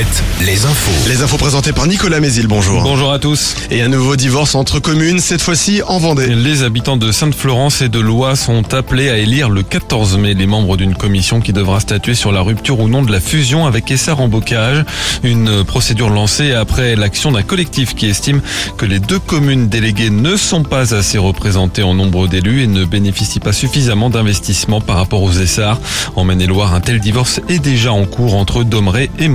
Alouette, 0.00 0.22
les 0.46 0.64
infos. 0.64 1.08
Les 1.08 1.22
infos 1.22 1.36
présentées 1.36 1.72
par 1.72 1.86
Nicolas 1.86 2.20
Mézil, 2.20 2.46
bonjour. 2.46 2.82
Bonjour 2.82 3.12
à 3.12 3.18
tous. 3.18 3.54
Et 3.70 3.82
un 3.82 3.88
nouveau 3.88 4.16
divorce 4.16 4.54
entre 4.54 4.78
communes, 4.78 5.18
cette 5.18 5.42
fois-ci 5.42 5.82
en 5.86 5.98
Vendée. 5.98 6.34
Les 6.34 6.62
habitants 6.62 6.96
de 6.96 7.12
Sainte-Florence 7.12 7.82
et 7.82 7.88
de 7.88 7.98
Loire 7.98 8.36
sont 8.36 8.72
appelés 8.72 9.10
à 9.10 9.18
élire 9.18 9.50
le 9.50 9.62
14 9.62 10.16
mai 10.16 10.34
les 10.34 10.46
membres 10.46 10.76
d'une 10.76 10.94
commission 10.94 11.40
qui 11.40 11.52
devra 11.52 11.80
statuer 11.80 12.14
sur 12.14 12.32
la 12.32 12.40
rupture 12.40 12.80
ou 12.80 12.88
non 12.88 13.02
de 13.02 13.12
la 13.12 13.20
fusion 13.20 13.66
avec 13.66 13.90
Essar 13.90 14.20
en 14.20 14.28
Bocage. 14.28 14.84
Une 15.22 15.64
procédure 15.64 16.08
lancée 16.08 16.52
après 16.52 16.96
l'action 16.96 17.32
d'un 17.32 17.42
collectif 17.42 17.94
qui 17.94 18.06
estime 18.06 18.40
que 18.78 18.86
les 18.86 19.00
deux 19.00 19.18
communes 19.18 19.68
déléguées 19.68 20.10
ne 20.10 20.36
sont 20.36 20.62
pas 20.62 20.94
assez 20.94 21.18
représentées 21.18 21.82
en 21.82 21.94
nombre 21.94 22.26
d'élus 22.26 22.62
et 22.62 22.66
ne 22.66 22.84
bénéficient 22.84 23.40
pas 23.40 23.52
suffisamment 23.52 24.08
d'investissement 24.08 24.80
par 24.80 24.96
rapport 24.96 25.22
aux 25.22 25.32
Essar. 25.32 25.78
En 26.16 26.24
Maine-et-Loire, 26.24 26.74
un 26.74 26.80
tel 26.80 27.00
divorce 27.00 27.40
est 27.48 27.58
déjà 27.58 27.92
en 27.92 28.06
cours 28.06 28.34
entre 28.34 28.64
Domeray 28.64 29.10
et 29.18 29.28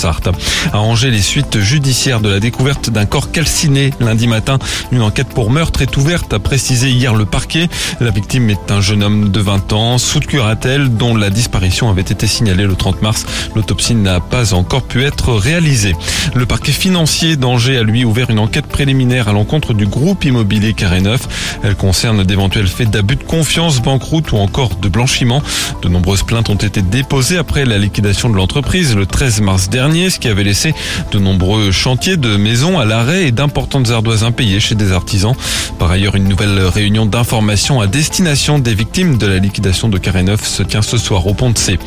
Morane-sur-Sarthe. 0.00 0.30
À 0.72 0.80
Angers, 0.80 1.10
les 1.10 1.20
suites 1.20 1.60
judiciaires 1.60 2.20
de 2.20 2.28
la 2.28 2.40
découverte 2.40 2.90
d'un 2.90 3.06
corps 3.06 3.30
calciné 3.30 3.90
lundi 4.00 4.26
matin. 4.26 4.58
Une 4.92 5.02
enquête 5.02 5.28
pour 5.28 5.50
meurtre 5.50 5.82
est 5.82 5.96
ouverte, 5.96 6.32
a 6.32 6.38
précisé 6.38 6.90
hier 6.90 7.14
le 7.14 7.26
parquet. 7.26 7.68
La 8.00 8.10
victime 8.10 8.50
est 8.50 8.70
un 8.70 8.80
jeune 8.80 9.02
homme 9.02 9.30
de 9.30 9.40
20 9.40 9.72
ans, 9.72 9.98
sous 9.98 10.20
curatelle, 10.20 10.88
dont 10.88 11.16
la 11.16 11.30
disparition 11.30 11.90
avait 11.90 12.02
été 12.02 12.26
signalée 12.26 12.66
le 12.66 12.74
30 12.74 13.02
mars. 13.02 13.26
L'autopsie 13.54 13.94
n'a 13.94 14.20
pas 14.20 14.54
encore 14.54 14.82
pu 14.82 15.04
être 15.04 15.32
réalisée. 15.32 15.94
Le 16.34 16.46
parquet 16.46 16.72
financier 16.72 17.36
d'Angers 17.36 17.78
a 17.78 17.82
lui 17.82 18.04
ouvert 18.04 18.30
une 18.30 18.38
enquête 18.38 18.66
préliminaire 18.66 19.28
à 19.28 19.32
l'encontre 19.32 19.74
du 19.74 19.86
groupe 19.86 20.24
immobilier 20.24 20.72
Carré 20.72 21.00
Neuf. 21.00 21.58
Elle 21.62 21.74
concerne 21.74 22.24
d'éventuels 22.24 22.68
faits 22.68 22.90
d'abus 22.90 23.16
de 23.16 23.24
confiance, 23.24 23.80
banqueroute 23.80 24.32
ou 24.32 24.36
encore 24.36 24.76
de 24.76 24.88
blanchiment. 24.88 25.42
De 25.82 25.88
nombreuses 25.88 26.22
plaintes 26.22 26.48
ont 26.48 26.54
été 26.54 26.82
déposées 26.82 27.38
après 27.38 27.64
la 27.64 27.78
liquidation 27.78 28.30
de 28.30 28.36
l'entreprise 28.36 28.94
le 28.94 29.06
13 29.06 29.40
mars 29.40 29.68
dernier, 29.68 29.89
ce 29.90 30.18
qui 30.18 30.28
avait 30.28 30.44
laissé 30.44 30.72
de 31.10 31.18
nombreux 31.18 31.72
chantiers 31.72 32.16
de 32.16 32.36
maisons 32.36 32.78
à 32.78 32.84
l'arrêt 32.84 33.24
et 33.24 33.32
d'importantes 33.32 33.90
ardoises 33.90 34.22
impayées 34.22 34.60
chez 34.60 34.76
des 34.76 34.92
artisans. 34.92 35.34
Par 35.78 35.90
ailleurs, 35.90 36.14
une 36.14 36.28
nouvelle 36.28 36.60
réunion 36.60 37.06
d'information 37.06 37.80
à 37.80 37.86
destination 37.86 38.58
des 38.58 38.74
victimes 38.74 39.18
de 39.18 39.26
la 39.26 39.38
liquidation 39.38 39.88
de 39.88 39.98
Carré 39.98 40.22
Neuf 40.22 40.46
se 40.46 40.62
tient 40.62 40.82
ce 40.82 40.96
soir 40.96 41.26
au 41.26 41.34
pont 41.34 41.50
de 41.50 41.58
C. 41.58 41.78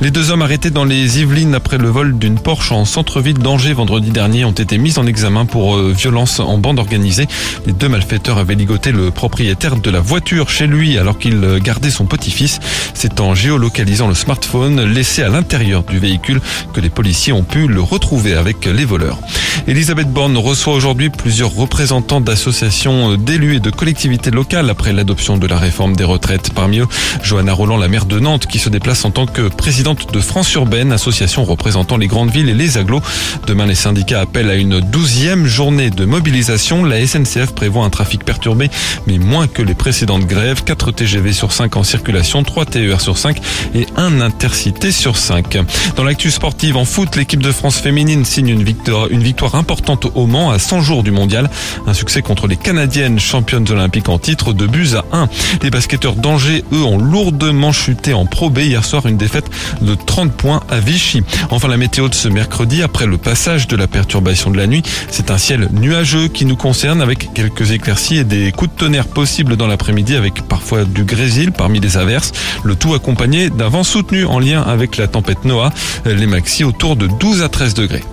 Les 0.00 0.10
deux 0.10 0.30
hommes 0.30 0.42
arrêtés 0.42 0.70
dans 0.70 0.84
les 0.84 1.20
Yvelines 1.20 1.54
après 1.54 1.78
le 1.78 1.88
vol 1.88 2.16
d'une 2.16 2.38
Porsche 2.38 2.72
en 2.72 2.84
centre-ville 2.84 3.38
d'Angers 3.38 3.72
vendredi 3.72 4.10
dernier 4.10 4.44
ont 4.44 4.52
été 4.52 4.78
mis 4.78 4.98
en 4.98 5.06
examen 5.06 5.44
pour 5.44 5.76
euh, 5.76 5.92
violence 5.96 6.38
en 6.38 6.58
bande 6.58 6.78
organisée. 6.78 7.26
Les 7.66 7.72
deux 7.72 7.88
malfaiteurs 7.88 8.38
avaient 8.38 8.54
ligoté 8.54 8.92
le 8.92 9.10
propriétaire 9.10 9.76
de 9.76 9.90
la 9.90 10.00
voiture 10.00 10.48
chez 10.48 10.68
lui 10.68 10.96
alors 10.96 11.18
qu'il 11.18 11.58
gardait 11.62 11.90
son 11.90 12.06
petit-fils. 12.06 12.60
C'est 12.94 13.20
en 13.20 13.34
géolocalisant 13.34 14.06
le 14.06 14.14
smartphone 14.14 14.80
laissé 14.82 15.22
à 15.22 15.28
l'intérieur 15.28 15.82
du 15.82 15.98
véhicule 15.98 16.40
que 16.72 16.80
les 16.80 16.90
policiers 16.90 17.32
ont 17.32 17.42
pu 17.48 17.66
le 17.66 17.80
retrouver 17.80 18.34
avec 18.34 18.66
les 18.66 18.84
voleurs. 18.84 19.18
Elisabeth 19.66 20.08
Borne 20.08 20.36
reçoit 20.36 20.74
aujourd'hui 20.74 21.10
plusieurs 21.10 21.54
représentants 21.54 22.20
d'associations 22.20 23.16
d'élus 23.16 23.56
et 23.56 23.60
de 23.60 23.70
collectivités 23.70 24.30
locales 24.30 24.70
après 24.70 24.92
l'adoption 24.92 25.36
de 25.36 25.46
la 25.46 25.58
réforme 25.58 25.96
des 25.96 26.04
retraites. 26.04 26.50
Parmi 26.54 26.78
eux, 26.78 26.86
Johanna 27.22 27.52
Roland, 27.52 27.76
la 27.76 27.88
maire 27.88 28.06
de 28.06 28.18
Nantes, 28.18 28.46
qui 28.46 28.58
se 28.58 28.68
déplace 28.68 29.04
en 29.04 29.10
tant 29.10 29.26
que 29.26 29.48
présidente 29.48 30.12
de 30.12 30.20
France 30.20 30.52
Urbaine, 30.54 30.92
association 30.92 31.44
représentant 31.44 31.96
les 31.96 32.06
grandes 32.06 32.30
villes 32.30 32.48
et 32.48 32.54
les 32.54 32.78
agglos. 32.78 33.02
Demain, 33.46 33.66
les 33.66 33.74
syndicats 33.74 34.20
appellent 34.20 34.50
à 34.50 34.54
une 34.54 34.80
douzième 34.80 35.46
journée 35.46 35.90
de 35.90 36.04
mobilisation. 36.04 36.84
La 36.84 37.04
SNCF 37.06 37.52
prévoit 37.54 37.84
un 37.84 37.90
trafic 37.90 38.24
perturbé, 38.24 38.70
mais 39.06 39.18
moins 39.18 39.46
que 39.46 39.62
les 39.62 39.74
précédentes 39.74 40.26
grèves. 40.26 40.64
4 40.64 40.92
TGV 40.92 41.32
sur 41.32 41.52
5 41.52 41.76
en 41.76 41.82
circulation, 41.82 42.42
3 42.42 42.66
TER 42.66 43.00
sur 43.00 43.18
5 43.18 43.40
et 43.74 43.86
un 43.96 44.20
intercité 44.20 44.92
sur 44.92 45.16
5. 45.16 45.58
Dans 45.96 46.04
l'actu 46.04 46.30
sportive 46.30 46.76
en 46.76 46.84
foot, 46.84 47.16
l'équipe 47.16 47.42
de 47.42 47.52
France 47.52 47.78
féminine 47.78 48.24
signe 48.24 48.48
une 48.48 48.62
victoire, 48.62 49.08
une 49.08 49.22
victoire 49.22 49.47
importante 49.54 50.06
au 50.14 50.26
Mans 50.26 50.50
à 50.50 50.58
100 50.58 50.80
jours 50.80 51.02
du 51.02 51.10
mondial. 51.10 51.50
Un 51.86 51.94
succès 51.94 52.22
contre 52.22 52.46
les 52.46 52.56
Canadiennes 52.56 53.18
championnes 53.18 53.70
olympiques 53.70 54.08
en 54.08 54.18
titre 54.18 54.52
de 54.52 54.66
buts 54.66 54.90
à 54.94 55.04
1. 55.16 55.28
Les 55.62 55.70
basketteurs 55.70 56.14
d'Angers, 56.14 56.64
eux, 56.72 56.82
ont 56.82 56.98
lourdement 56.98 57.72
chuté 57.72 58.14
en 58.14 58.26
Pro 58.26 58.50
B 58.50 58.58
hier 58.58 58.84
soir, 58.84 59.06
une 59.06 59.16
défaite 59.16 59.50
de 59.80 59.94
30 59.94 60.32
points 60.32 60.60
à 60.68 60.80
Vichy. 60.80 61.22
Enfin, 61.50 61.68
la 61.68 61.76
météo 61.76 62.08
de 62.08 62.14
ce 62.14 62.28
mercredi, 62.28 62.82
après 62.82 63.06
le 63.06 63.18
passage 63.18 63.66
de 63.66 63.76
la 63.76 63.86
perturbation 63.86 64.50
de 64.50 64.56
la 64.56 64.66
nuit, 64.66 64.82
c'est 65.10 65.30
un 65.30 65.38
ciel 65.38 65.68
nuageux 65.72 66.28
qui 66.28 66.44
nous 66.44 66.56
concerne 66.56 67.02
avec 67.02 67.32
quelques 67.34 67.70
éclaircies 67.70 68.18
et 68.18 68.24
des 68.24 68.52
coups 68.52 68.70
de 68.72 68.76
tonnerre 68.76 69.06
possibles 69.06 69.56
dans 69.56 69.66
l'après-midi 69.66 70.16
avec 70.16 70.42
parfois 70.42 70.84
du 70.84 71.04
grésil 71.04 71.52
parmi 71.52 71.80
les 71.80 71.96
averses. 71.96 72.32
Le 72.64 72.74
tout 72.74 72.94
accompagné 72.94 73.50
d'un 73.50 73.68
vent 73.68 73.84
soutenu 73.84 74.24
en 74.24 74.38
lien 74.38 74.62
avec 74.62 74.96
la 74.96 75.08
tempête 75.08 75.44
Noah. 75.44 75.72
Les 76.04 76.26
maxi 76.26 76.64
autour 76.64 76.96
de 76.96 77.06
12 77.06 77.42
à 77.42 77.48
13 77.48 77.74
degrés. 77.74 78.04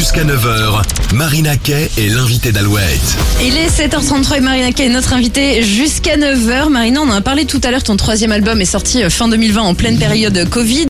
Jusqu'à 0.00 0.24
9h, 0.24 0.82
Marina 1.12 1.58
Kay 1.58 1.90
est 1.98 2.08
l'invité 2.08 2.52
d'Alouette. 2.52 3.18
Il 3.44 3.54
est 3.54 3.68
7h33 3.68 4.38
et 4.38 4.40
Marina 4.40 4.72
Kay 4.72 4.86
est 4.86 4.88
notre 4.88 5.12
invitée 5.12 5.62
jusqu'à 5.62 6.16
9h. 6.16 6.70
Marina, 6.70 7.02
on 7.02 7.10
en 7.10 7.16
a 7.16 7.20
parlé 7.20 7.44
tout 7.44 7.60
à 7.64 7.70
l'heure, 7.70 7.82
ton 7.82 7.98
troisième 7.98 8.32
album 8.32 8.62
est 8.62 8.64
sorti 8.64 9.02
euh, 9.02 9.10
fin 9.10 9.28
2020 9.28 9.60
en 9.60 9.74
pleine 9.74 9.98
période 9.98 10.48
Covid. 10.48 10.78